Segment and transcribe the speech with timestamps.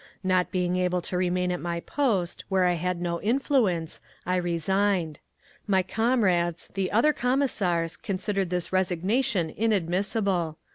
[0.23, 5.19] Not being able to remain at my post, where I had no influence, I resigned.
[5.67, 10.57] My comrades, the other Commissars, considered this resignation inadmissible.